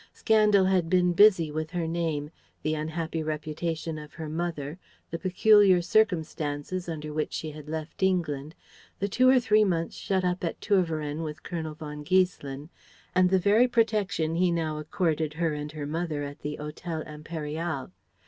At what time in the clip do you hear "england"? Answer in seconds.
8.01-8.55